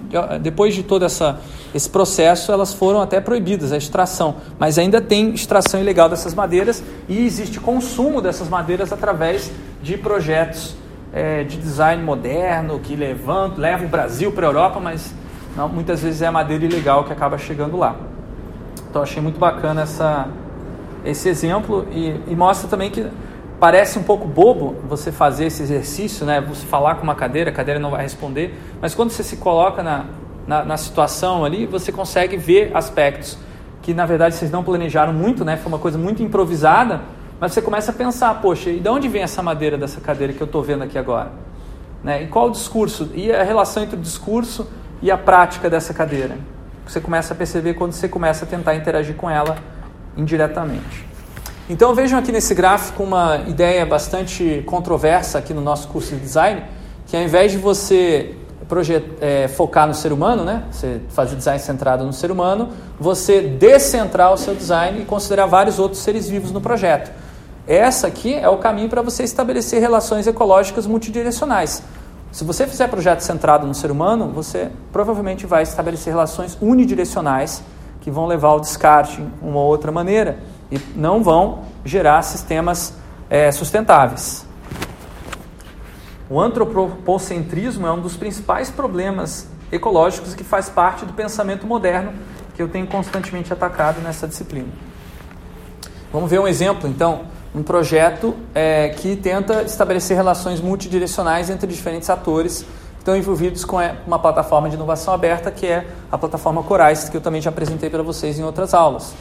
[0.42, 1.40] depois de todo essa,
[1.74, 4.36] esse processo, elas foram até proibidas, a extração.
[4.60, 9.52] Mas ainda tem extração ilegal dessas madeiras e existe consumo dessas madeiras através
[9.82, 10.76] de projetos
[11.14, 15.14] é, de design moderno que levam, levam o Brasil para a Europa, mas
[15.56, 17.96] não, muitas vezes é a madeira ilegal que acaba chegando lá.
[18.98, 20.28] Então achei muito bacana essa,
[21.06, 23.06] esse exemplo e, e, mostra também que
[23.60, 26.42] parece um pouco bobo você fazer esse exercício, né?
[26.42, 29.84] Você falar com uma cadeira, a cadeira não vai responder, mas quando você se coloca
[29.84, 30.06] na,
[30.48, 33.38] na, na situação ali, você consegue ver aspectos
[33.84, 35.58] que na verdade vocês não planejaram muito, né?
[35.58, 37.02] Foi uma coisa muito improvisada,
[37.40, 40.42] mas você começa a pensar, poxa, e de onde vem essa madeira dessa cadeira que
[40.42, 41.32] eu estou vendo aqui agora?
[42.04, 42.24] Né?
[42.24, 43.12] E qual o discurso?
[43.14, 44.68] E a relação entre o discurso
[45.04, 46.57] e a prática dessa cadeira?
[46.88, 49.58] Você começa a perceber quando você começa a tentar interagir com ela
[50.16, 51.06] indiretamente.
[51.70, 56.64] Então vejam aqui nesse gráfico uma ideia bastante controversa aqui no nosso curso de design,
[57.06, 58.36] que ao invés de você
[59.20, 60.64] é, focar no ser humano, né?
[60.72, 65.80] você fazer design centrado no ser humano, você descentrar o seu design e considerar vários
[65.80, 67.12] outros seres vivos no projeto.
[67.68, 71.84] Essa aqui é o caminho para você estabelecer relações ecológicas multidirecionais.
[72.38, 77.64] Se você fizer projeto centrado no ser humano, você provavelmente vai estabelecer relações unidirecionais
[78.00, 80.38] que vão levar ao descarte de uma outra maneira
[80.72, 82.94] e não vão gerar sistemas
[83.28, 84.46] é, sustentáveis.
[86.30, 92.14] O antropocentrismo é um dos principais problemas ecológicos que faz parte do pensamento moderno
[92.54, 94.70] que eu tenho constantemente atacado nessa disciplina.
[96.14, 97.22] Vamos ver um exemplo, então,
[97.56, 102.66] um projeto é, que tenta estabelecer relações multidirecionais entre diferentes atores
[103.00, 107.16] estão envolvidos com é, uma plataforma de inovação aberta, que é a plataforma Corais, que
[107.16, 109.14] eu também já apresentei para vocês em outras aulas.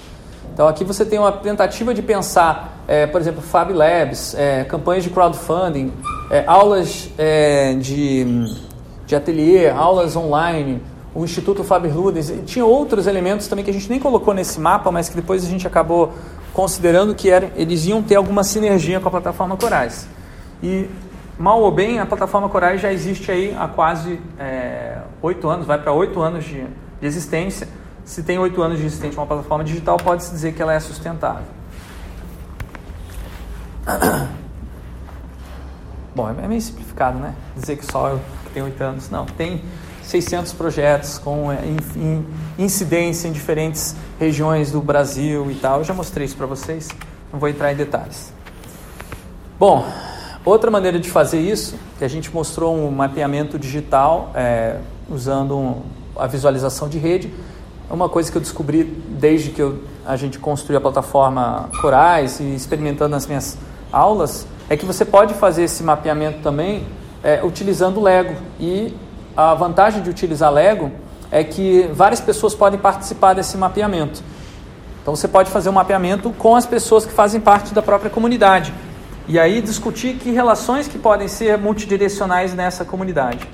[0.53, 5.05] Então aqui você tem uma tentativa de pensar, é, por exemplo, Fab Labs, é, campanhas
[5.05, 5.93] de crowdfunding,
[6.31, 8.57] é, aulas é, de,
[9.07, 10.83] de ateliê, aulas online,
[11.14, 14.91] o Instituto Faber Ludens, tinha outros elementos também que a gente nem colocou nesse mapa,
[14.91, 16.12] mas que depois a gente acabou
[16.57, 20.09] considerando que era, eles iam ter alguma sinergia com a plataforma Corais.
[20.63, 20.89] E
[21.39, 25.67] Mal ou bem, a plataforma Corais já existe aí há quase é, oito é, anos,
[25.67, 27.69] vai para oito anos de, de, existência.
[28.07, 31.45] Se tem oito anos de existência uma plataforma digital, pode-se dizer que ela é sustentável.
[36.17, 37.35] Bom, é meio simplificado, né?
[37.55, 38.21] Dizer que só eu
[38.55, 39.11] tenho oito anos.
[39.11, 39.63] Não, tem
[40.07, 41.59] 600 projetos com é,
[42.59, 45.79] incidência em diferentes regiões do Brasil e tal.
[45.81, 46.89] Eu já mostrei isso para vocês,
[47.33, 48.33] não vou entrar em detalhes.
[49.59, 49.85] Bom,
[50.47, 54.77] Outra maneira de fazer isso, que a gente mostrou um mapeamento digital é,
[55.11, 55.83] usando um,
[56.15, 57.35] a visualização de rede,
[57.91, 62.39] é uma coisa que eu descobri desde que eu, a gente construiu a plataforma Corais
[62.39, 63.59] e experimentando nas minhas
[63.91, 66.87] aulas, é que você pode fazer esse mapeamento também
[67.25, 68.37] é, utilizando Lego.
[68.61, 68.95] E
[69.37, 70.91] a vantagem de utilizar Lego
[71.30, 74.22] é que várias pessoas podem participar desse mapeamento.
[75.03, 78.72] Então você pode fazer um mapeamento com as pessoas que fazem parte da própria comunidade
[79.28, 83.47] e aí discutir que relações que podem ser multidirecionais nessa comunidade.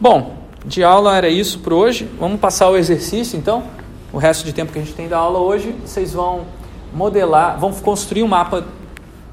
[0.00, 2.08] Bom, de aula era isso por hoje.
[2.18, 3.64] Vamos passar o exercício então.
[4.12, 6.46] O resto de tempo que a gente tem da aula hoje, vocês vão
[6.92, 8.64] modelar, vão construir um mapa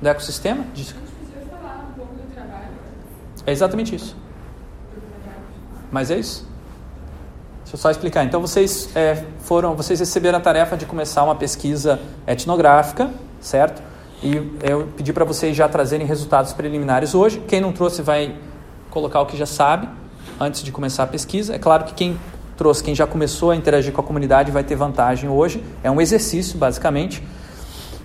[0.02, 0.66] do ecossistema.
[3.46, 4.25] É exatamente isso.
[5.96, 6.46] Mas é isso.
[7.64, 8.26] Deixa eu só explicar.
[8.26, 13.82] Então vocês é, foram, vocês receberam a tarefa de começar uma pesquisa etnográfica, certo?
[14.22, 17.42] E eu pedi para vocês já trazerem resultados preliminares hoje.
[17.48, 18.36] Quem não trouxe vai
[18.90, 19.88] colocar o que já sabe
[20.38, 21.56] antes de começar a pesquisa.
[21.56, 22.20] É claro que quem
[22.58, 25.64] trouxe, quem já começou a interagir com a comunidade vai ter vantagem hoje.
[25.82, 27.26] É um exercício, basicamente.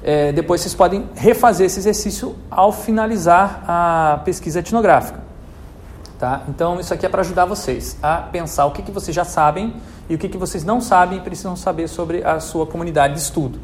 [0.01, 5.30] É, depois vocês podem refazer esse exercício ao finalizar a pesquisa etnográfica.
[6.21, 6.43] Tá?
[6.51, 9.75] Então, isso aqui é para ajudar vocês a pensar o que, que vocês já sabem
[10.07, 13.21] e o que, que vocês não sabem e precisam saber sobre a sua comunidade de
[13.21, 13.59] estudo.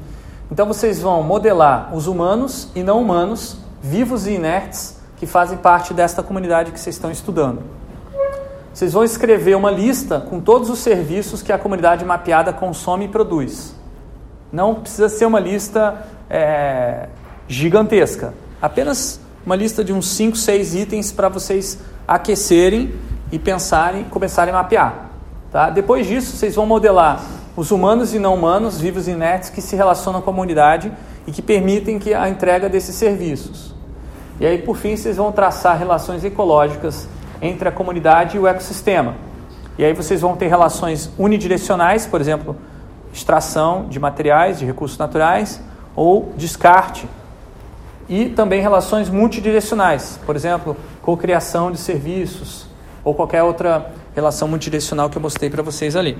[0.50, 5.92] Então vocês vão modelar os humanos e não humanos, vivos e inertes, que fazem parte
[5.92, 7.62] desta comunidade que vocês estão estudando.
[8.72, 13.08] Vocês vão escrever uma lista com todos os serviços que a comunidade mapeada consome e
[13.08, 13.74] produz.
[14.50, 17.10] Não precisa ser uma lista é,
[17.46, 18.32] gigantesca,
[18.62, 22.94] apenas uma lista de uns 5, 6 itens para vocês aquecerem
[23.32, 25.10] e pensarem, começarem a mapear.
[25.50, 25.70] Tá?
[25.70, 27.22] Depois disso, vocês vão modelar
[27.56, 30.92] os humanos e não humanos, vivos e inertes, que se relacionam com a comunidade
[31.26, 33.74] e que permitem que a entrega desses serviços.
[34.38, 37.08] E aí, por fim, vocês vão traçar relações ecológicas
[37.40, 39.14] entre a comunidade e o ecossistema.
[39.78, 42.56] E aí vocês vão ter relações unidirecionais, por exemplo,
[43.12, 45.60] extração de materiais, de recursos naturais,
[45.94, 47.08] ou descarte.
[48.08, 52.66] E também relações multidirecionais, por exemplo, cocriação de serviços,
[53.02, 56.18] ou qualquer outra relação multidirecional que eu mostrei para vocês ali.